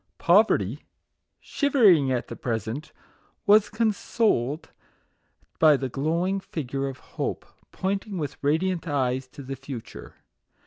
Poverty, 0.17 0.87
shivering 1.39 2.11
at 2.11 2.27
the 2.27 2.35
present, 2.35 2.91
was 3.45 3.69
consoled 3.69 4.71
by 5.59 5.77
the 5.77 5.89
glowing 5.89 6.39
figure 6.39 6.87
of 6.87 6.97
Hope, 6.97 7.45
pointing 7.71 8.17
with 8.17 8.31
2 8.31 8.33
MAGIC 8.37 8.43
WORDS. 8.43 8.43
radiant 8.43 8.87
eyes 8.87 9.27
to 9.27 9.43
the 9.43 9.55
future. 9.55 10.15